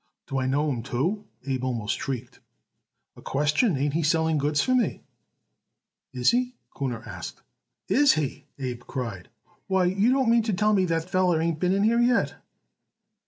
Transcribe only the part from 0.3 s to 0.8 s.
I know